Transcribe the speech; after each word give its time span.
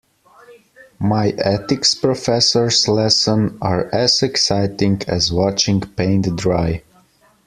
My 0.97 1.27
ethics 1.37 1.93
professor's 1.93 2.87
lessons 2.87 3.55
are 3.61 3.87
as 3.93 4.23
exciting 4.23 4.99
as 5.07 5.31
watching 5.31 5.79
paint 5.81 6.35
dry. 6.37 6.81